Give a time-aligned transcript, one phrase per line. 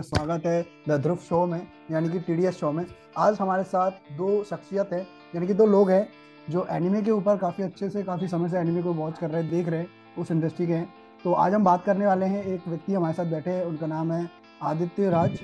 [0.00, 2.84] आपका स्वागत है द ध्रुव शो में यानी कि टीडीएस शो में।
[3.18, 5.00] आज हमारे साथ दो शख्सियत है
[5.34, 6.06] यानी कि दो लोग हैं
[6.50, 9.42] जो एनिमे के ऊपर काफ़ी अच्छे से काफ़ी समय से एनिमे को वॉच कर रहे
[9.42, 10.88] हैं देख रहे हैं उस इंडस्ट्री के हैं।
[11.24, 14.12] तो आज हम बात करने वाले हैं एक व्यक्ति हमारे साथ बैठे हैं उनका नाम
[14.12, 14.28] है
[14.62, 15.38] आदित्य राज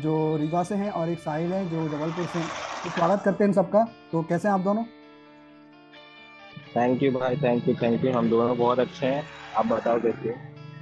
[0.00, 2.48] जो रीवा से हैं और एक साहिल है जो जबलपुर से हैं।
[2.84, 4.84] तो स्वागत करते हैं इन सबका। तो कैसे हैं आप दोनों?
[6.76, 9.24] थैंक यू भाई थैंक यू थैंक यू हम दोनों बहुत अच्छे हैं
[9.56, 10.34] आप बताओ कैसे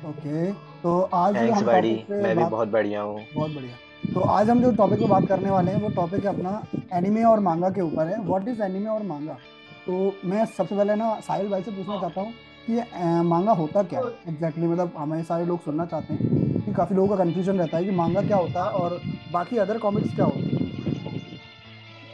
[0.08, 4.62] ओके तो आज थैंक्स बड़ी मैं भी बहुत बढ़िया हूँ। बहुत बढ़िया। तो आज हम
[4.62, 6.62] जो टॉपिक पे बात करने वाले हैं वो टॉपिक है अपना
[6.98, 9.36] एनिमे और मांगा के ऊपर है। व्हाट इज़ एनिमे और मांगा
[9.86, 12.32] तो मैं सबसे पहले ना साहिल भाई से पूछना चाहता हूँ
[12.66, 14.00] कि ये मांगा होता क्या?
[14.00, 17.76] है एग्जैक्टली मतलब हमारे सारे लोग सुनना चाहते हैं कि काफ़ी लोगों का कन्फ्यूज़न रहता
[17.76, 19.00] है कि मांगा क्या होता है और
[19.32, 20.68] बाकी अदर कॉमिक्स क्या होते हैं।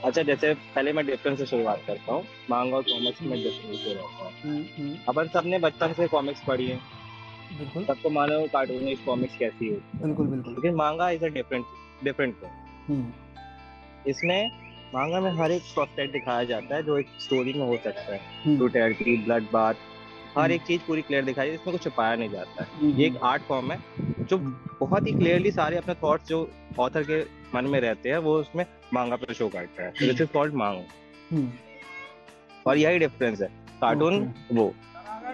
[0.04, 4.24] अच्छा जैसे पहले मैं डिफरेंस से शुरुआत करता हूँ। मांगा और कॉमिक्स में डिफरेंस रहता
[4.24, 6.78] हूँ। हम्म, हम्म, अपन सबने बचपन से कॉमिक्स पढ़ी है।
[7.52, 11.64] बिल्कुल। सबको मानो कार्टून कॉमिक्स कैसी है। बिल्कुल बिल्कुल। लेकिन manga is a different
[12.04, 12.34] different
[12.88, 13.12] hmm,
[14.06, 14.50] इसमें
[14.94, 18.20] मांगा में हर एक प्रोसेस दिखाया जाता है जो एक स्टोरी में हो सकता है।
[18.44, 19.74] हम्म, ब्रूटैलिटी ब्लड बाथ
[20.36, 23.06] हर हम्म। एक चीज़ पूरी क्लियर दिखाई इसमें कुछ छुपाया नहीं जाता है। हम्म, ये
[23.06, 23.78] एक आर्ट फॉर्म है
[24.22, 24.38] जो
[24.80, 27.20] बहुत ही क्लियरली सारे अपने थॉट्स जो ऑथर के
[27.54, 30.84] मन में रहते हैं वो उसमें मांगा पे शो करता है। दिस इज़ कॉल्ड मांगा
[31.32, 31.50] हम्म,
[32.66, 33.48] और यही डिफरेंस है।
[33.80, 34.72] कार्टून वो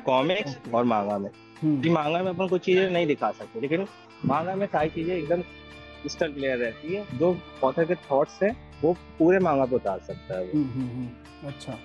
[0.06, 3.86] कॉमिक्स और मांगा में। हम्म, कि मांगा में अपन कुछ चीज़ें नहीं दिखा सकते लेकिन
[4.26, 8.50] मांगा में सारी चीज़ें एकदम क्रिस्टल क्लियर रहती है। जो ऑथर के थॉट्स है
[8.82, 11.78] वो पूरे मांगा पे उतार सकता है वो। हम्म, हम्म, हम्म, अच्छा।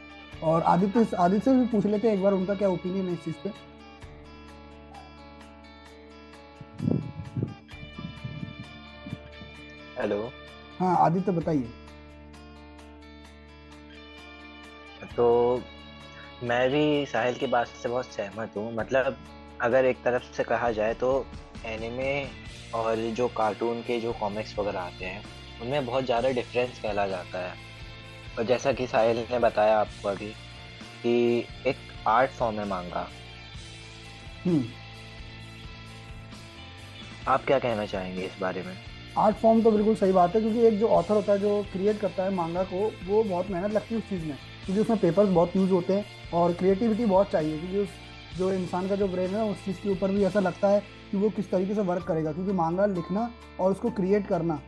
[0.44, 3.23] और आदित्य आदित्य से भी पूछ लेते हैं एक बार उनका क्या ओपिनियन है इस
[3.25, 3.50] चीज़ पे।
[10.02, 10.22] हेलो
[10.80, 11.70] हाँ आदित्य बताइए।
[15.16, 15.61] तो
[16.44, 19.17] मैं भी साहिल की बात से बहुत सहमत हूँ। मतलब
[19.61, 21.25] अगर एक तरफ़ से कहा जाए तो
[21.66, 22.11] एनिमे
[22.75, 25.23] और जो कार्टून के जो कॉमिक्स वगैरह आते हैं
[25.61, 27.53] उनमें बहुत ज़्यादा डिफरेंस फैला जाता है।
[28.38, 30.30] और जैसा कि साहिल ने बताया आपको अभी
[31.03, 31.77] कि एक
[32.08, 33.08] आर्ट फॉर्म है मांगा
[34.45, 34.64] हम्म।
[37.27, 38.76] आप क्या कहना चाहेंगे इस बारे में?
[39.17, 41.99] आर्ट फॉर्म तो बिल्कुल सही बात है क्योंकि एक जो ऑथर होता है जो क्रिएट
[41.99, 45.30] करता है मांगा को वो बहुत मेहनत लगती है उस चीज़ में। क्योंकि उसमें पेपर्स
[45.30, 47.89] बहुत यूज़ होते हैं और क्रिएटिविटी बहुत चाहिए क्योंकि उस
[48.38, 50.80] जो इंसान का जो ब्रेन है उस चीज़ के ऊपर भी ऐसा लगता है
[51.11, 53.30] कि वो किस तरीके से वर्क करेगा क्योंकि मांगा लिखना
[53.60, 54.60] और उसको क्रिएट करना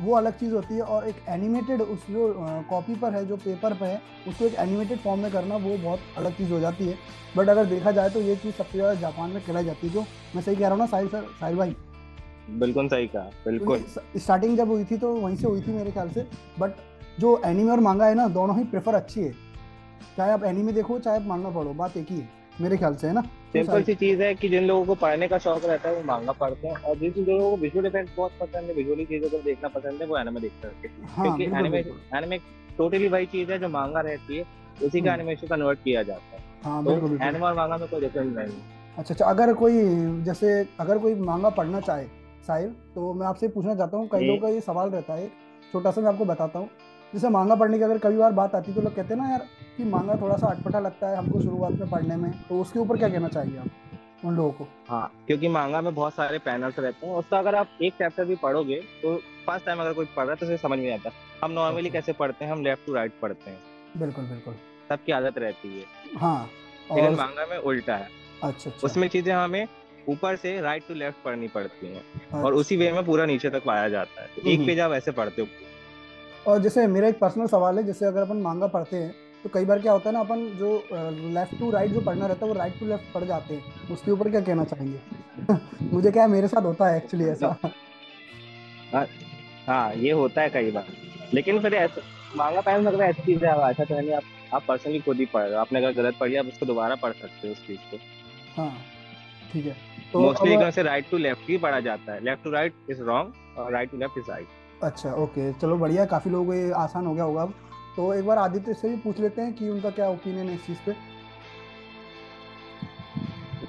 [0.00, 2.32] वो अलग चीज़ होती है और एक एनिमेटेड उस जो
[2.70, 6.00] कॉपी पर है जो पेपर पर है उसको एक एनिमेटेड फॉर्म में करना वो बहुत
[6.18, 6.96] अलग चीज़ हो जाती है।
[7.36, 10.00] बट अगर देखा जाए तो ये चीज़ सबसे ज़्यादा जापान में कराई जाती है जो
[10.34, 11.74] मैं सही कह रहा हूँ ना साहिल सर साहिल भाई?
[12.50, 13.84] बिल्कुल सही कहा बिल्कुल।
[14.16, 16.26] स्टार्टिंग जब हुई थी तो वहीं से हुई थी मेरे ख्याल से।
[16.60, 16.76] बट
[17.20, 19.32] जो एनिमे और मांगा है ना दोनों ही प्रेफर अच्छी है।
[20.16, 22.28] चाहे आप एनिमे देखो चाहे आप मांगा पढ़ो बात एक ही है।
[22.60, 23.20] मेरे ख्याल से है ना?
[23.20, 26.02] तो सिंपल सी चीज़ है कि जिन लोगों को पढ़ने का शौक रहता है वो
[26.04, 29.38] मांगा पढ़ते हैं। और जिन लोगों को विजुअल इफ़ेक्ट बहुत पसंद है विजुअली चीज़ों को
[29.44, 31.78] देखना पसंद है वो एनिमे देखते हैं। हाँ क्योंकि एनिमे
[32.18, 32.38] एनिमे
[32.78, 34.44] टोटली वही चीज़ है जो मांगा रहती है
[34.84, 38.34] उसी का। एनिमेशन कन्वर्ट किया जाता है। हाँ तो एनिमे और मांगा में कोई डिफरेंस
[38.36, 39.82] नहीं है। अच्छा अच्छा अगर कोई
[40.24, 42.04] जैसे अगर कोई मांगा पढ़ना चाहे
[42.46, 45.26] साहिल तो मैं आपसे पूछना चाहता हूँ कई लोगों का ये सवाल रहता है
[45.72, 46.68] छोटा सा मैं आपको बताता हूँ।
[47.12, 49.30] जैसे मांगा पढ़ने की अगर कई बार बात आती है तो लोग कहते हैं ना
[49.30, 49.46] यार
[49.78, 52.96] कि मांगा थोड़ा सा अटपटा लगता है हमको शुरुआत में पढ़ने में तो उसके ऊपर
[52.98, 54.66] क्या कहना चाहेंगे आप उन लोगों को?
[54.88, 58.36] हाँ क्योंकि मांगा में बहुत सारे पैनल्स रहते हैं उसका अगर आप एक चैप्टर भी
[58.36, 59.16] पढ़ोगे तो
[59.46, 61.10] फ़र्स्ट टाइम अगर कोई पढ़ रहा है तो उसे समझ में आता।
[61.44, 63.58] हम नॉर्मली कैसे पढ़ते हैं हम लेफ़्ट टू राइट पढ़ते हैं।
[63.96, 64.54] बिल्कुल बिल्कुल।
[64.88, 66.48] सबकी आदत रहती है। हाँ
[66.92, 68.08] लेकिन मांगा में उल्टा है।
[68.42, 69.66] अच्छा अच्छा। उसमें चीज़ें हमें
[70.08, 72.02] ऊपर से राइट टू लेफ़्ट पढ़नी पड़ती है
[72.34, 75.10] और अच्छा। उसी वे में पूरा नीचे तक पाया जाता है। एक। पेज आप ऐसे
[75.12, 75.48] पढ़ते हो।
[76.46, 79.64] और जैसे मेरा एक पर्सनल सवाल है जैसे अगर अपन मांगा पढ़ते हैं तो कई
[79.64, 82.58] बार क्या होता है ना अपन जो लेफ़्ट टू राइट जो पढ़ना रहता है वो
[82.58, 84.98] राइट टू लेफ़्ट पढ़ जाते हैं। उसके ऊपर क्या कहना चाहेंगे?
[85.92, 87.56] मुझे क्या है मेरे साथ होता है एक्चुअली ऐसा?
[89.68, 90.86] हाँ ये होता है कई बार।
[91.34, 92.02] लेकिन फिर ऐसा
[92.36, 94.22] मांगा पैन मतलब ऐसी चीज़ है। ऐसा तो है नहीं आप
[94.54, 97.12] आप पर्सनली खुद ही पढ़ रहे हो। आपने अगर गलत पढ़ी आप उसको दोबारा पढ़
[97.12, 97.96] सकते हो उस चीज़ को।
[98.56, 98.72] हाँ
[99.52, 99.76] ठीक है।
[100.12, 103.02] तो मोस्टली अब से राइट टू लेफ़्ट ही पढ़ा जाता है। Left to right is
[103.02, 106.70] wrong और right to left is right अच्छा ओके चलो बढ़िया काफ़ी लोगों को ये
[106.76, 107.54] आसान हो गया होगा अब।
[107.98, 110.66] तो एक बार आदित्य से भी पूछ लेते हैं कि उनका क्या ओपिनियन है इस
[110.66, 110.92] चीज़ पे।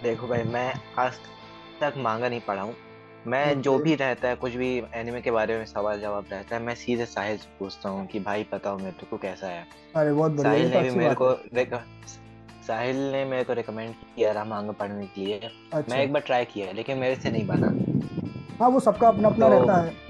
[0.03, 1.13] देखो भाई मैं आज
[1.81, 2.75] तक मांगा नहीं पढ़ा हूँ।
[3.27, 6.61] मैं जो भी रहता है कुछ भी एनिमे के बारे में सवाल जवाब रहता है
[6.61, 10.31] मैं सीधे साहिल से पूछता हूँ कि भाई बताओ मेरे को कैसा है। अरे बहुत
[10.31, 11.33] बढ़िया साहिल तो ने भी मेरे को
[12.67, 15.39] साहिल ने मेरे को रिकमेंड किया रहा मांगा पढ़ने के लिए।
[15.73, 17.67] अच्छा। मैं एक बार ट्राई किया लेकिन मेरे से नहीं बना।
[18.59, 20.08] हाँ वो सबका अपना अपना तो- रहता है।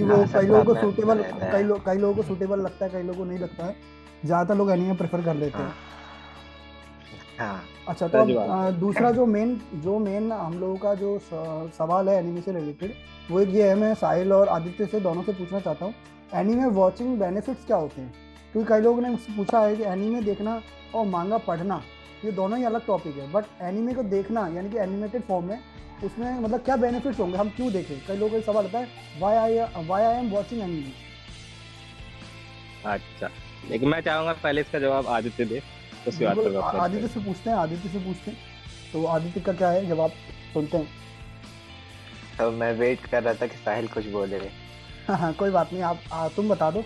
[0.00, 2.90] कि वो हाँ, कई लोगों को सूटेबल कई लोग कई लोगों को सूटेबल लगता है
[2.90, 3.74] कई लोगों को नहीं लगता है।
[4.24, 5.72] ज़्यादातर लोग एनीमे प्रेफर कर लेते हैं।
[7.38, 11.18] हाँ। अच्छा तो दूसरा जो मेन जो मेन हम लोगों का जो
[11.78, 12.92] सवाल है एनिमे से रिलेटेड
[13.30, 15.94] वो एक ये है मैं साहिल और आदित्य से दोनों से पूछना चाहता हूँ।
[16.34, 18.12] एनीमे वॉचिंग बेनिफिट्स क्या होते हैं?
[18.52, 20.60] क्योंकि कई लोगों ने मुझसे पूछा है कि एनीमे देखना
[20.94, 21.82] और मांगा पढ़ना
[22.24, 25.58] ये दोनों ही अलग टॉपिक है। बट एनीमे को देखना यानी कि एनिमेटेड फॉर्म में
[26.04, 27.36] उसमें मतलब क्या बेनिफिट्स होंगे?
[27.38, 28.00] हम क्यों देखें?
[28.06, 28.88] कई लोगों का सवाल आता है
[29.20, 30.92] why I why I am watching anime
[32.84, 33.30] अच्छा।
[33.70, 35.62] लेकिन मैं चाहूँगा पहले इसका जवाब आदित्य दे
[36.08, 38.38] उसके बाद आदित्य से पूछते हैं आदित्य से पूछते हैं।
[38.92, 39.86] तो आदित्य का क्या है?
[39.86, 40.10] जवाब
[40.52, 40.88] सुनते हैं।
[42.38, 44.36] तो मैं वेट कर रहा था कि साहिल कुछ बोले।
[45.08, 46.82] हाँ हाँ कोई बात नहीं आप आ, तुम बता दो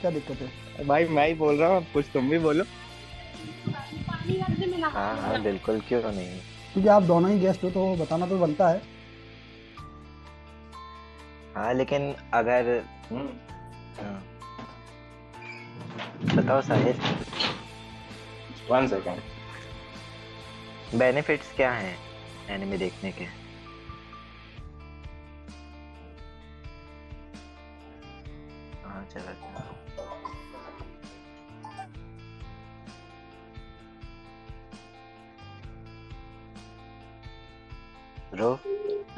[0.00, 0.86] क्या दिक्कत है?
[0.86, 2.64] भाई मैं ही बोल रहा हूँ कुछ तुम भी बोलो।
[4.84, 6.40] हाँ हाँ बिल्कुल क्यों नहीं?
[6.76, 8.80] क्योंकि आप दोनों ही गेस्ट हो तो बताना तो बनता है।
[11.54, 12.66] हाँ लेकिन अगर
[13.10, 13.28] हम्म,
[14.00, 14.22] हाँ।
[16.36, 16.96] बताओ साहिल।
[18.70, 19.20] वन सेकेंड
[20.98, 21.96] बेनिफिट्स क्या हैं
[22.50, 23.24] एनिमे देखने के?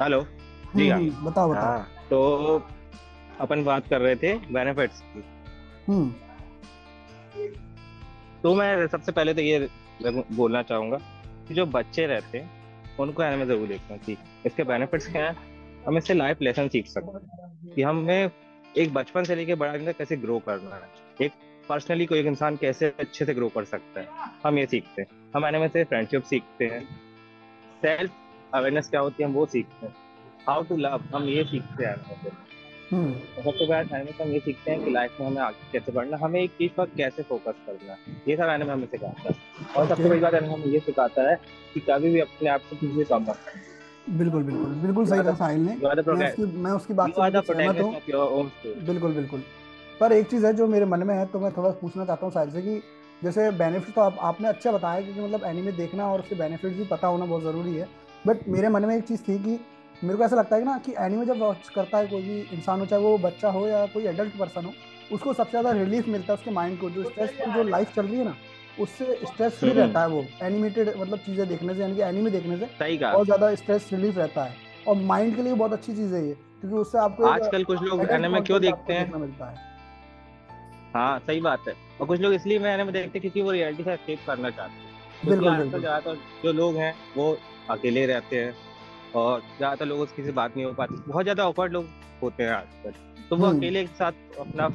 [0.09, 0.21] हेलो
[0.75, 2.61] जी हाँ। हम्म, बताओ बताओ। हाँ। तो
[3.39, 5.23] अपन बात कर रहे थे बेनिफिट्स की।
[5.87, 6.09] हम्म।
[8.43, 9.67] तो मैं सबसे पहले तो ये
[10.31, 10.97] बोलना चाहूँगा
[11.47, 15.35] कि जो बच्चे रहते हैं उनको एनिमे ज़रूर देखना चाहिए इसके बेनिफिट्स क्या है।
[15.87, 18.31] हम इससे लाइफ लेसन सीख सकते हैं कि हमें
[18.77, 21.31] एक बचपन से लेके बड़ा दिन कैसे ग्रो करना है। एक
[21.69, 24.07] पर्सनली कोई एक इंसान कैसे अच्छे से ग्रो कर सकता है
[24.45, 26.83] हम ये सीखते हैं। हम एनिमे से फ्रेंडशिप सीखते हैं।
[27.81, 28.11] सेल्फ
[28.53, 29.93] अवेयरनेस क्या होती है हम वो सीखते हैं।
[30.47, 31.95] हाउ टू लव हम ये सीखते हैं
[32.91, 35.67] हम्म। तो सबसे बड़ा एनिमे से हम ये सीखते हैं कि लाइफ में हमें आगे
[35.71, 37.95] कैसे बढ़ना हमें एक चीज़ पर कैसे फोकस करना
[38.27, 39.35] ये सब एनिमे हमें सिखाता है।
[39.77, 41.35] और सबसे बड़ी बात एनिमे हमें ये सिखाता है
[41.73, 43.39] कि कभी भी अपने आप को किसी कम मत
[44.09, 48.85] बिल्कुल बिल्कुल बिल्कुल सही कहा साहिल ने। मैं उसकी मैं उसकी बात से सहमत हूँ।
[48.85, 49.43] बिल्कुल बिल्कुल।
[49.99, 52.33] पर एक चीज़ है जो मेरे मन में है तो मैं थोड़ा पूछना चाहता हूँ
[52.33, 52.81] साहिल से कि
[53.23, 56.85] जैसे बेनिफिट तो आप आपने अच्छा बताया क्योंकि मतलब एनिमे देखना और उसके बेनिफिट भी
[56.85, 57.87] पता होना बहुत ज़रूरी है।
[58.27, 59.59] बट मेरे मन में एक चीज़ थी कि
[60.03, 62.39] मेरे को ऐसा लगता है कि ना कि एनिमे जब वॉच करता है कोई भी
[62.53, 64.73] इंसान हो चाहे वो बच्चा हो या कोई एडल्ट पर्सन हो
[65.11, 68.05] उसको सबसे ज़्यादा रिलीफ मिलता है उसके माइंड को जो स्ट्रेस की जो लाइफ चल
[68.05, 68.35] रही है ना
[68.79, 72.31] उससे स्ट्रेस फ्री हम्म। रहता है वो एनिमेटेड मतलब चीज़ें देखने से यानी कि एनिमे
[72.31, 74.55] देखने से बहुत ज़्यादा स्ट्रेस रिलीफ रहता है।
[74.87, 78.05] और माइंड के लिए बहुत अच्छी चीज़ है ये क्योंकि उससे आपको आजकल कुछ लोग
[78.11, 79.11] एनिमे क्यों देखते हैं?
[79.15, 79.67] मिलता है।
[80.93, 83.83] हाँ सही बात है। और कुछ लोग इसलिए मैं एनिमे देखते हैं क्योंकि वो रियलिटी
[83.83, 84.87] से एस्केप करना चाहते हैं।
[85.25, 87.31] बिल्कुल बिल्कुल। ज़्यादातर जो लोग हैं वो
[87.69, 88.53] अकेले रहते हैं
[89.15, 91.85] और ज़्यादातर लोगों से किसी बात नहीं हो पाती। बहुत ज़्यादा ऑकवर्ड लोग
[92.21, 92.93] होते हैं आजकल।
[93.29, 94.67] तो वो हम्म। अकेले के साथ अपना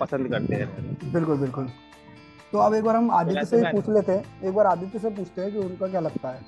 [0.00, 1.70] पसंद करते हैं। बिल्कुल बिल्कुल।
[2.52, 5.42] तो अब एक बार हम आदित्य से पूछ लेते हैं। एक बार आदित्य से पूछते
[5.42, 6.40] हैं कि उनका क्या लगता है।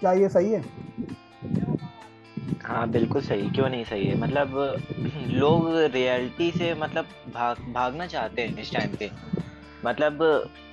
[0.00, 0.64] क्या ये सही है?
[2.62, 4.16] हाँ बिल्कुल सही। क्यों नहीं सही है?
[4.16, 4.56] मतलब
[5.32, 9.10] लोग रियलिटी से मतलब भाग भागना चाहते हैं इस टाइम पे।
[9.84, 10.22] मतलब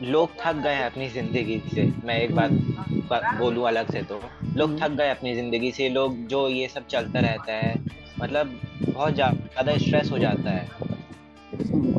[0.04, 4.22] लोग थक गए हैं अपनी ज़िंदगी से। मैं एक बात बोलूँ अलग से तो।
[4.56, 7.74] लोग थक गए अपनी ज़िंदगी से लोग जो ये सब चलता रहता है
[8.22, 10.68] मतलब बहुत ज़्यादा स्ट्रेस हो जाता है।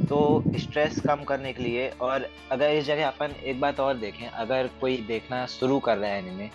[0.07, 0.21] तो
[0.59, 4.69] स्ट्रेस कम करने के लिए और अगर इस जगह अपन एक बात और देखें अगर
[4.81, 6.49] कोई देखना शुरू कर रहा है एनिमे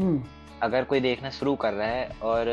[0.00, 0.22] हम्म।
[0.62, 2.46] अगर कोई देखना शुरू कर रहा है और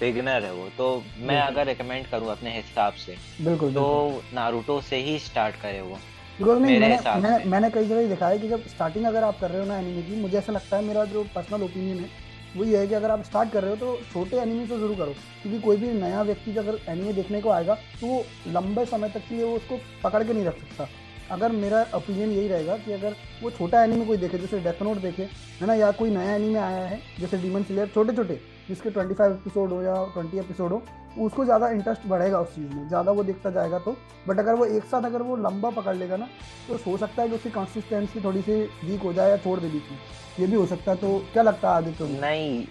[0.00, 4.96] बिगनर है वो। तो मैं अगर रिकमेंड करूँ अपने हिसाब से बिल्कुल तो नारुतो से
[5.02, 5.98] ही स्टार्ट करे वो
[6.38, 9.50] बिकॉज़ नहीं मैंने मैंने, मैंने कई जगह देखा है कि जब स्टार्टिंग अगर आप कर
[9.50, 12.08] रहे हो ना एनिमे की मुझे ऐसा लगता है मेरा जो पर्सनल ओपिनियन है
[12.56, 14.94] वो ये है कि अगर आप स्टार्ट कर रहे हो तो छोटे एनिमे से शुरू
[14.94, 19.08] करो क्योंकि कोई भी नया व्यक्ति अगर एनिमे देखने को आएगा तो वो लंबे समय
[19.08, 20.88] तक के लिए वो उसको पकड़ के नहीं रख सकता।
[21.30, 24.96] अगर मेरा ओपिनियन यही रहेगा कि अगर वो छोटा एनिमे कोई देखे जैसे डेथ नोट
[24.98, 25.22] देखे
[25.60, 29.14] है ना या कोई नया एनिमे आया है जैसे डीमन सिलेयर छोटे छोटे जिसके ट्वेंटी
[29.14, 30.82] फाइव एपिसोड हो या ट्वेंटी एपिसोड हो
[31.18, 33.96] उसको ज़्यादा इंटरेस्ट बढ़ेगा उस चीज़ में। ज़्यादा वो देखता जाएगा तो।
[34.28, 36.28] बट अगर वो एक साथ अगर वो लंबा पकड़ लेगा ना
[36.68, 39.68] तो हो सकता है कि उसकी कंसिस्टेंसी थोड़ी सी वीक हो जाए या छोड़ दे
[39.68, 39.98] बीच में।
[40.40, 42.66] ये भी हो सकता है तो क्या लगता है आदित्य नहीं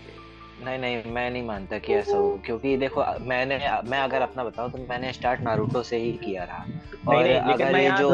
[0.66, 4.72] नहीं नहीं मैं नहीं मानता कि ऐसा हो क्योंकि देखो मैंने मैं अगर अपना बताऊँ
[4.72, 6.64] तो मैंने स्टार्ट नारुतो से ही किया रहा।
[7.08, 8.10] और नहीं, नहीं, अगर ये जो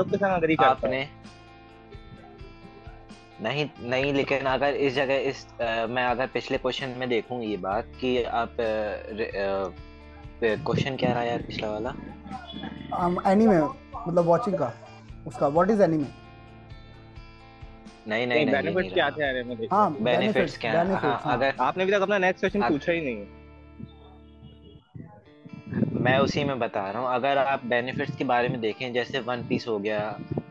[0.66, 1.08] आपने
[3.42, 7.58] नहीं नहीं लेकिन अगर इस जगह इस आ, मैं अगर पिछले क्वेश्चन में देखूँ ये
[7.58, 8.56] बात कि आप
[10.44, 11.94] क्वेश्चन क्या रहा यार पिछला वाला?
[13.32, 13.58] एनीमे
[14.08, 14.74] मतलब वाचिंग का।
[15.28, 16.06] उसका व्हाट इज़ एनीमे
[18.08, 19.68] नहीं नहीं नहीं बेनिफिट्स क्या थे एनीमे में?
[19.72, 20.72] हाँ बेनिफिट्स क्या?
[20.84, 23.44] हाँ, हाँ, अगर आपने अभी तक अपना नेक्स्ट क्वेश्चन पूछा ही नहीं है।
[26.04, 29.44] मैं उसी में बता रहा हूँ अगर आप बेनिफिट्स के बारे में देखें जैसे वन
[29.48, 30.00] पीस हो गया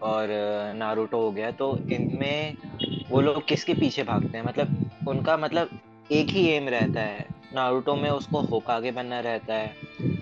[0.02, 0.28] और
[0.76, 2.56] नारुतो हो गया तो इनमें
[3.10, 4.44] वो लोग किसके पीछे भागते हैं?
[4.44, 5.70] मतलब उनका मतलब
[6.12, 9.76] एक ही एम रहता है। नारुतो में उसको होकागे बनना रहता है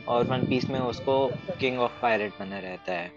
[0.09, 3.13] और वन पीस में उसको किंग ऑफ़ पायरेट बनना रहता है।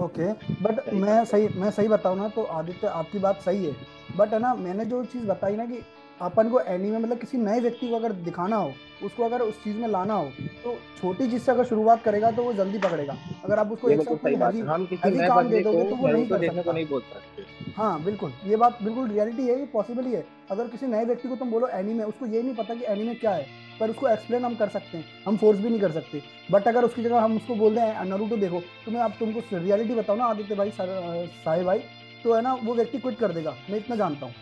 [0.00, 3.76] ओके okay, बट मैं सही मैं सही बताऊँ ना तो आदित्य आपकी बात सही है।
[4.16, 5.82] बट है ना मैंने जो चीज़ बताई ना कि
[6.20, 8.72] अपन को एनीमे मतलब किसी नए व्यक्ति को अगर दिखाना हो
[9.04, 10.30] उसको अगर उस चीज़ में लाना हो
[10.64, 14.00] तो छोटी चीज़ से अगर शुरुआत करेगा तो वो जल्दी पकड़ेगा। अगर आप उसको एक
[14.00, 14.60] साथ हैवी
[15.04, 18.56] हैवी काम दे दोगे तो वो नहीं कर सकता। नहीं बोल सकते। हाँ बिल्कुल। ये
[18.56, 21.68] बात बिल्कुल रियलिटी है ये पॉसिबल ही है। अगर किसी नए व्यक्ति को तुम बोलो
[21.74, 23.46] एनीमे उसको ये नहीं पता कि एनीमे क्या है
[23.80, 26.84] पर उसको एक्सप्लेन हम कर सकते हैं। हम फोर्स भी नहीं कर सकते। बट अगर
[26.84, 30.24] उसकी जगह हम उसको बोल दें नरूटो देखो। तो मैं आप तुमको रियलिटी बताओ ना
[30.26, 31.78] आदित्य भाई साहिब भाई।
[32.24, 34.34] तो है ना वो व्यक्ति क्विट कर देगा। मैं इतना जानता हूँ।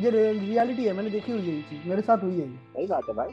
[0.00, 3.08] ये रियलिटी है मैंने देखी हुई है ये चीज़ मेरे साथ हुई है सही बात
[3.08, 3.28] है भाई।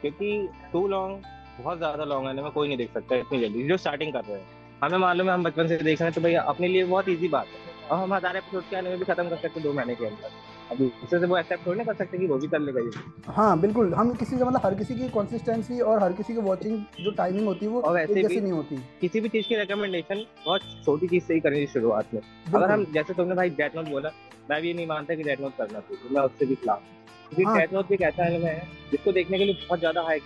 [0.00, 1.22] क्योंकि टू लॉन्ग
[1.60, 4.38] बहुत ज़्यादा लॉन्ग है में कोई नहीं देख सकता इतनी जल्दी। जो स्टार्टिंग कर रहे
[4.38, 4.46] हैं।
[4.82, 7.28] हमें मालूम है हम बचपन से देख रहे हैं तो भैया अपने लिए बहुत इजी
[7.28, 9.94] बात है। और हम हज़ार एपिसोड के आने में भी खत्म कर सकते दो महीने
[9.94, 10.30] के अंदर।
[10.70, 13.32] अब दूसरे से वो एक्सेप्ट थोड़ी ना कर सकते कि वो भी कर लेगा ये
[13.32, 17.10] हाँ बिल्कुल। हम किसी मतलब हर किसी की कंसिस्टेंसी और हर किसी की वाचिंग जो
[17.12, 20.60] टाइमिंग होती है वो और वैसे भी नहीं होती। किसी भी चीज़ की रिकमेंडेशन बहुत
[20.84, 22.20] छोटी चीज़ से ही करनी शुरुआत में।
[22.54, 24.08] अगर हम जैसे तुमने भाई नोट बोला
[24.50, 26.82] मैं भी नहीं मानता कि डेथ नोट करना चाहिए मैं उससे भी खिलाफ
[27.30, 30.02] क्योंकि डेथ हाँ। नोट भी एक ऐसा एनिमे है जिसको देखने के लिए बहुत ज़्यादा
[30.02, 30.20] हाई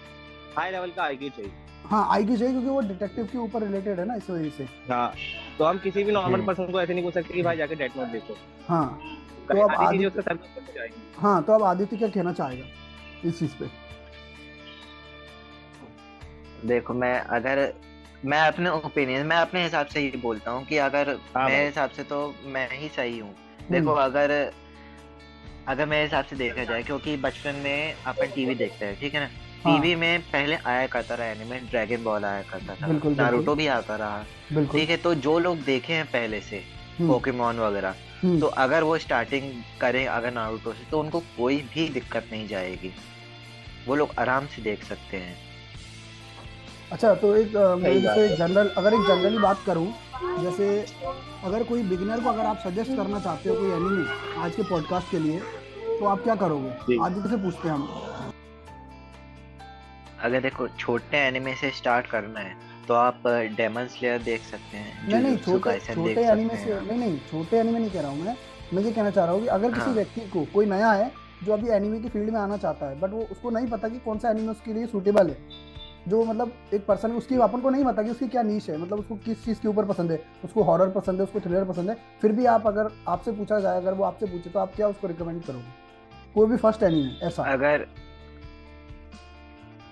[0.56, 1.52] हाई लेवल का आईक्यू चाहिए।
[1.90, 5.12] हाँ आईक्यू चाहिए क्योंकि वो डिटेक्टिव के ऊपर रिलेटेड है ना इस वजह से। हाँ
[5.58, 7.96] तो हम किसी भी नॉर्मल पर्सन को ऐसे नहीं बोल सकते कि भाई जाके डेथ
[7.96, 8.36] नोट देखो।
[8.68, 9.00] हाँ
[9.48, 10.36] तो अब आदित्य
[11.18, 13.66] हाँ तो अब आदित्य क्या कहना चाहेगा इस चीज़ पे?
[16.68, 17.72] देखो मैं अगर
[18.24, 21.90] मैं अपने ओपिनियन मैं अपने हिसाब से ही बोलता हूँ कि अगर हाँ मेरे हिसाब
[21.90, 23.34] से तो मैं ही सही हूँ।
[23.70, 24.50] देखो हम्म। अगर
[25.68, 29.20] अगर मेरे हिसाब से देखा जाए क्योंकि बचपन में अपन टीवी देखते हैं ठीक है
[29.20, 29.28] ना
[29.64, 29.74] हाँ.
[29.74, 33.96] टीवी में पहले आया करता रहा एनिमे ड्रैगन बॉल आया करता था नारुतो भी आता
[33.96, 36.62] रहा ठीक है तो जो लोग देखे हैं पहले से
[37.00, 41.56] पोकेमोन हम्म। वगैरह हम्म। तो अगर वो स्टार्टिंग करें अगर नारुतो से तो उनको कोई
[41.74, 42.92] भी दिक्कत नहीं जाएगी
[43.86, 45.36] वो लोग आराम से देख सकते हैं
[46.92, 49.86] अच्छा तो एक जैसे जनरल अगर एक जनरली बात करूँ
[50.42, 50.66] जैसे
[51.44, 55.10] अगर कोई बिगिनर को अगर आप सजेस्ट करना चाहते हो कोई एनिमे आज के पॉडकास्ट
[55.10, 55.38] के लिए
[55.98, 56.98] तो आप क्या करोगे?
[57.04, 58.32] आदित्य से पूछते हैं हम।
[60.24, 62.54] अगर देखो छोटे एनिमे से स्टार्ट करना है
[62.88, 63.22] तो आप
[63.56, 67.78] डेमन स्लेयर देख सकते हैं नहीं नहीं छोटे छोटे एनिमे से नहीं नहीं छोटे एनिमे
[67.78, 68.36] नहीं कह रहा हूँ मैं।
[68.74, 71.10] मैं ये कहना चाह रहा हूँ कि अगर किसी हाँ। व्यक्ति को कोई नया है
[71.44, 73.98] जो अभी एनिमे की फ़ील्ड में आना चाहता है बट वो उसको नहीं पता कि
[74.04, 75.36] कौन सा एनिमे उसके लिए सूटेबल है।
[76.08, 78.98] जो मतलब एक पर्सन उसकी अपन को नहीं पता कि उसकी क्या नीच है मतलब
[78.98, 81.96] उसको किस चीज़ के ऊपर पसंद है उसको हॉरर पसंद है उसको थ्रिलर पसंद है
[82.22, 85.06] फिर भी आप अगर आपसे पूछा जाए अगर वो आपसे पूछे तो आप क्या उसको
[85.06, 85.72] रिकमेंड करोगे?
[86.34, 87.86] कोई भी फ़र्स्ट एनिमे ऐसा। अगर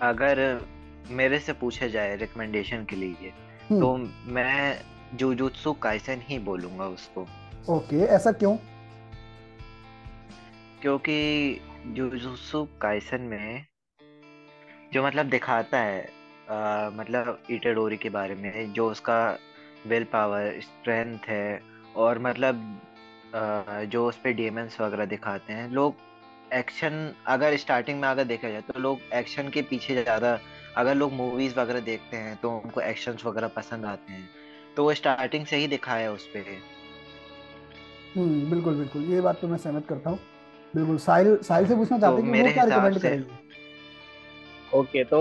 [0.02, 0.60] अगर
[1.10, 3.32] मेरे से पूछा जाए रिकमेंडेशन के लिए
[3.70, 3.96] हम्म। तो
[4.32, 4.80] मैं
[5.16, 7.26] जुजुत्सु काइसन ही बोलूँगा उसको।
[7.68, 8.56] ओके ऐसा क्यों?
[10.82, 11.16] क्योंकि
[11.86, 13.64] जुजुत्सु काइसन में
[14.92, 16.00] जो मतलब दिखाता है
[16.50, 19.18] आ, मतलब इटाडोरी के बारे में जो उसका
[19.86, 21.60] विल पावर स्ट्रेंथ है
[21.96, 22.80] और मतलब
[23.34, 25.94] आ, जो उस पर डीएमएंस वगैरह दिखाते हैं। लोग
[26.54, 30.38] एक्शन अगर स्टार्टिंग में अगर देखा जाए तो लोग एक्शन के पीछे ज़्यादा
[30.76, 34.28] अगर लोग मूवीज़ वगैरह देखते हैं तो उनको एक्शन वगैरह पसंद आते हैं।
[34.76, 36.44] तो वो स्टार्टिंग से ही दिखाया है उस पर
[38.16, 40.18] हम्म बिल्कुल बिल्कुल। ये बात तो मैं सहमत करता हूँ।
[40.74, 43.49] बिल्कुल साहिल साहिल से पूछना चाहते हैं तो कि वो क्या रिकमेंड करेंगे?
[44.74, 45.20] ओके तो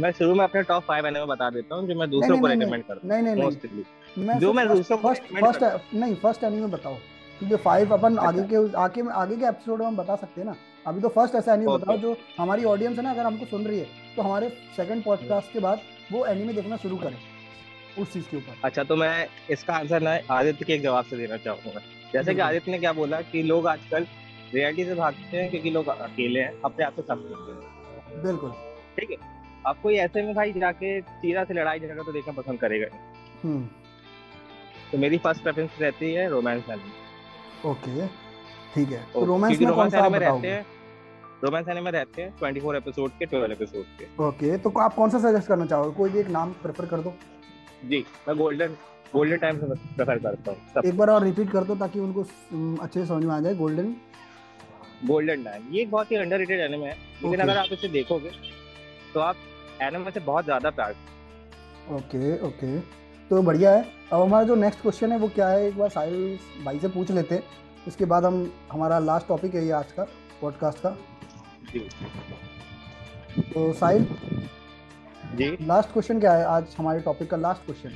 [0.00, 2.84] मैं शुरू में अपने टॉप फाइव एनिमे बता देता हूँ जो मैं दूसरों को रेकमेंड
[2.84, 6.94] करता हूँ नहीं नहीं नहीं। जो मैं दूसरों को फ़र्स्ट फ़र्स्ट नहीं फ़र्स्ट एनिमे बताओ
[7.38, 10.46] क्योंकि फाइव अपन अच्छा। आगे के आगे आगे के एपिसोड में हम बता सकते हैं
[10.48, 10.54] ना।
[10.86, 13.78] अभी तो फ़र्स्ट ऐसा एनिमे बताओ जो हमारी ऑडियंस है ना अगर हमको सुन रही
[13.78, 15.80] है तो हमारे सेकंड पॉडकास्ट के बाद
[16.12, 17.16] वो एनिमे देखना शुरू करें
[17.98, 21.16] उस चीज़ के ऊपर। अच्छा तो मैं इसका आंसर ना आदित्य के एक जवाब से
[21.16, 21.80] देना चाहूँगा।
[22.12, 24.06] जैसे कि आदित्य ने क्या बोला कि लोग आजकल
[24.54, 27.28] रियलिटी से भागते हैं क्योंकि लोग अकेले हैं अपने आप से सब
[28.22, 28.52] बिल्कुल।
[29.00, 29.16] ठीक है?
[29.66, 32.86] आप कोई ऐसे में भाई जाके चीरा से लड़ाई झगड़ा तो देखना पसंद करेगा
[33.42, 33.68] हम्म।
[34.92, 38.06] तो मेरी फ़र्स्ट प्रेफरेंस रहती है रोमांस एनिमे ओके
[38.74, 40.64] ठीक है। तो रोमांस में कौन सा आप रहते हैं
[41.44, 45.18] रोमांस एनिमे रहते हैं 24 एपिसोड के 12 एपिसोड के। ओके तो आप कौन सा
[45.20, 45.96] सजेस्ट करना चाहोगे?
[45.96, 47.14] कोई भी एक नाम प्रेफर कर दो।
[47.88, 48.76] जी मैं गोल्डन
[49.14, 49.66] गोल्डन टाइम से
[49.96, 52.22] प्रेफर करता हूँ एक बार और रिपीट कर दो ताकि उनको
[52.82, 53.94] अच्छे से समझ में आ जाए गोल्डन
[55.06, 58.30] गोल्डन टाइम ये बहुत ही अंडररेटेड एनिमे है लेकिन अगर आप इसे देखोगे
[59.14, 59.36] तो आप
[59.82, 60.94] एनिमे से बहुत ज़्यादा प्यार
[61.90, 62.78] ओके ओके।
[63.30, 65.66] तो बढ़िया है। अब हमारा जो नेक्स्ट क्वेश्चन है वो क्या है?
[65.66, 67.42] एक बार साहिल भाई से पूछ लेते हैं।
[67.88, 70.04] उसके बाद हम हमारा लास्ट टॉपिक है ये आज का
[70.40, 70.96] पॉडकास्ट का।
[71.72, 71.80] जी।
[73.44, 74.06] तो साहिल
[75.36, 77.92] जी। लास्ट क्वेश्चन क्या है आज हमारे टॉपिक का लास्ट क्वेश्चन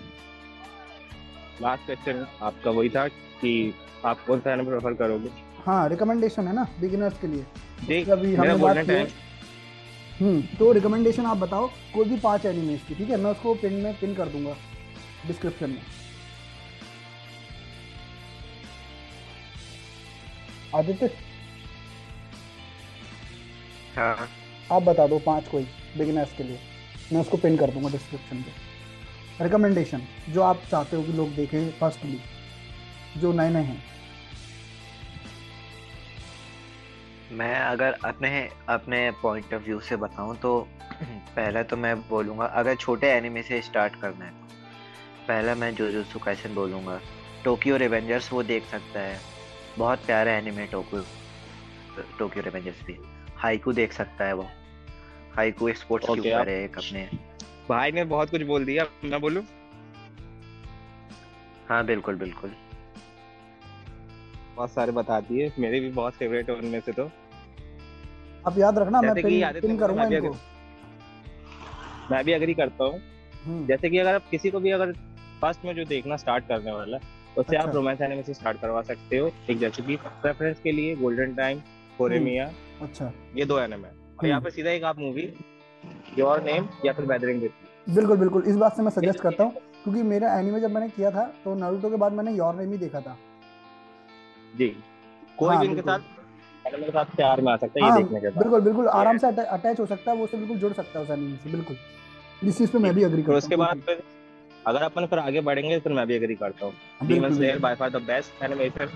[1.63, 5.31] लास्ट क्वेश्चन आपका वही था कि आप कौन सा एनिमे प्रेफर करोगे?
[5.67, 7.45] हाँ रिकमेंडेशन है ना बिगिनर्स के लिए।
[7.87, 9.05] देख अभी हमने बात की
[10.59, 13.17] तो रिकमेंडेशन आप बताओ कोई भी पाँच एनिमेज की ठीक है?
[13.17, 14.57] मैं उसको पिन में पिन कर दूँगा
[15.27, 15.83] डिस्क्रिप्शन में।
[20.75, 21.07] आदित्य?
[23.97, 24.29] हाँ।
[24.73, 25.67] आप बता दो पाँच कोई
[25.99, 26.59] बिगिनर्स के लिए।
[27.13, 31.71] मैं उसको पिन कर दूँगा डिस्क्रिप्शन पे। रिकमेंडेशन जो आप चाहते हो कि लोग देखें
[31.71, 32.19] फर्स्टली
[33.17, 33.83] जो नए नए हैं।
[37.35, 40.59] मैं अगर अपने अपने पॉइंट ऑफ़ व्यू से बताऊँ तो
[41.37, 46.19] पहले तो मैं बोलूँगा अगर छोटे एनिमे से स्टार्ट करना है तो पहला मैं जोजोत्सु
[46.19, 47.01] काइसन बोलूँगा।
[47.45, 49.21] टोक्यो रिवेंजर्स वो देख सकता है।
[49.79, 51.05] बहुत प्यारा एनिमे टोक्यो
[52.19, 52.99] टोक्यो रिवेंजर्स भी।
[53.37, 54.47] हाइकू देख सकता है वो।
[55.37, 57.09] हाइकू एक स्पोर्ट्स के Okay, ऊपर है एक अपने।
[57.69, 59.45] भाई ने बहुत कुछ बोल दिया मैं बोलूँ?
[61.69, 62.53] हाँ बिल्कुल बिल्कुल।
[64.57, 67.11] बहुत सारे बता दिए मेरे भी बहुत फेवरेट है उनमें से तो।
[68.47, 70.37] आप याद रखना मैं पिन पिन करूँगा इनको।
[72.11, 73.01] मैं भी अग्री करता हूँ।
[73.45, 74.93] हम्म, जैसे कि अगर आप किसी को भी अगर
[75.41, 78.61] फ़र्स्ट में जो देखना स्टार्ट करने वाला है उससे आप अच्छा। रोमांस एनिमे से स्टार्ट
[78.61, 81.61] करवा सकते हो। एक जैसे कि प्रेफरेंस के लिए गोल्डन टाइम
[81.99, 82.51] कोरेमिया
[82.83, 85.33] अच्छा। ये दो एनिमे और यहाँ पे सीधा एक आप मूवी
[86.19, 87.53] योर नेम या फिर वेदरिंग विद
[87.87, 91.11] बिल्कुल बिल्कुल। इस बात से मैं सजेस्ट करता हूँ क्योंकि मेरा एनिमे जब मैंने किया
[91.11, 93.17] था तो नारुतो के बाद मैंने योर नेम ही देखा था।
[94.59, 94.69] जी।
[95.39, 95.99] कोई हाँ, भी इनके साथ
[96.81, 99.19] के साथ प्यार में आ सकता है हाँ ये देखने के बाद। बिल्कुल बिल्कुल आराम
[99.19, 101.77] से अटैच हो सकता है वो उससे बिल्कुल जुड़ सकता है उस एनिमे से बिल्कुल।
[102.43, 104.03] इस चीज़ पे मैं भी अग्री करता उसके बाद फिर
[104.67, 107.91] अगर अपन फिर आगे बढ़ेंगे फिर मैं भी एग्री करता हूँ। Demon Slayer by far
[107.91, 108.89] the best animation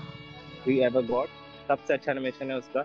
[0.66, 1.28] we ever got
[1.68, 2.84] सबसे अच्छा एनिमेशन है उसका।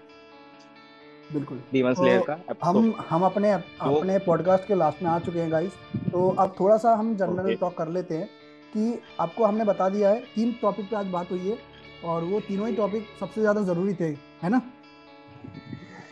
[1.30, 5.40] बिल्कुल। डीमन तो स्लेयर का हम हम अपने अपने पॉडकास्ट के लास्ट में आ चुके
[5.40, 5.74] हैं गाइस
[6.12, 8.28] तो अब थोड़ा सा हम जनरल टॉक कर लेते हैं
[8.74, 11.58] कि आपको हमने बता दिया है तीन टॉपिक पे आज बात हुई है
[12.06, 14.10] और वो तीनों ही टॉपिक सबसे ज़्यादा ज़रूरी थे
[14.44, 14.62] है ना।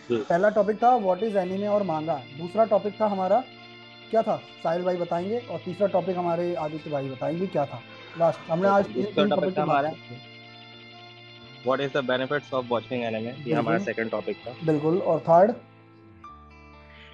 [0.09, 3.39] पहला टॉपिक था व्हाट इज़ एनिमे और मांगा दूसरा टॉपिक था हमारा
[4.11, 4.35] क्या था?
[4.63, 7.81] साहिल भाई बताएँगे और तीसरा टॉपिक हमारे आदित्य भाई बताएँगे क्या था?
[8.17, 9.89] लास्ट हमने आज तीन टॉपिक था हमारा।
[11.65, 15.19] What is the benefits of watching anime ये हमारा बिल्कुल। सेकंड टॉपिक था। बिल्कुल और
[15.29, 15.51] थर्ड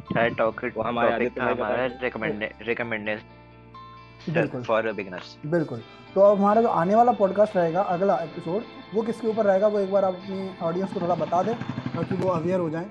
[0.10, 3.26] थर्ड टॉपिक वो आदित्य भाई हमारा बताएँगे। रिकमेंड रिकमेंडेशन
[4.30, 5.82] बिल्कुल। फॉर बिगिनर्स बिल्कुल।
[6.16, 9.80] तो अब हमारा जो आने वाला पॉडकास्ट रहेगा अगला एपिसोड वो किसके ऊपर रहेगा वो
[9.80, 12.86] एक बार आप अपनी ऑडियंस को थोड़ा बता दें ताकि वो अवेयर हो जाए।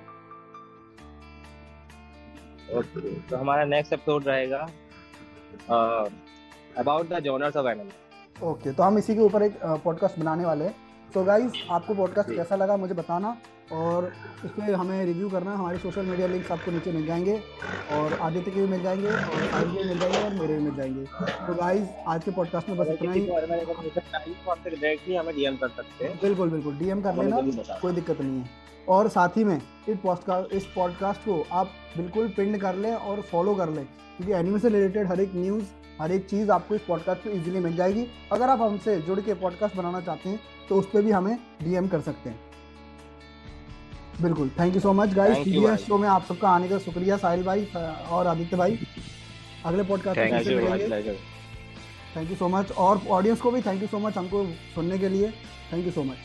[2.79, 4.67] ओके तो हमारा नेक्स्ट एपिसोड रहेगा
[6.79, 10.65] about the genres of animal okay तो हम इसी के ऊपर एक पॉडकास्ट बनाने वाले
[10.65, 10.75] हैं।
[11.14, 13.37] तो गाइज़ आपको पॉडकास्ट कैसा लगा मुझे बताना
[13.73, 14.12] और
[14.45, 17.37] इस पर हमें रिव्यू करना हमारे सोशल मीडिया लिंक्स आपको नीचे मिल जाएँगे
[17.92, 20.77] और आदित्य के भी मिल जाएँगे और के भी मिल जाएँगे और मेरे भी मिल
[20.77, 21.05] जाएँगे।
[21.47, 23.21] तो गाइज़ आज के पॉडकास्ट में बस इतना ही।
[25.16, 27.40] हमें डीएम कर सकते हैं बिल्कुल बिल्कुल डीएम कर लेना
[27.81, 28.51] कोई दिक्कत नहीं है।
[28.88, 33.21] और साथ ही में इस पॉडकास्ट इस पॉडकास्ट को आप बिल्कुल पिंड कर लें और
[33.23, 35.64] फॉलो कर लें क्योंकि एनिमे से रिलेटेड हर एक न्यूज़
[36.01, 39.35] हर एक चीज़ आपको इस पॉडकास्ट पे इजीली मिल जाएगी। अगर आप हमसे जुड़ के
[39.35, 42.39] पॉडकास्ट बनाना चाहते हैं तो उस पर भी हमें डीएम कर सकते हैं।
[44.23, 47.43] बिल्कुल thank you so much guys TVS show में आप सबका आने का शुक्रिया साहिल
[47.45, 47.65] भाई
[48.11, 48.79] और आदित्य भाई।
[49.65, 50.43] अगले पॉडकास्ट में
[52.17, 55.09] थैंक यू सो मच और ऑडियंस को भी थैंक यू सो मच हमको सुनने के
[55.09, 55.31] लिए।
[55.73, 56.17] Thank you so much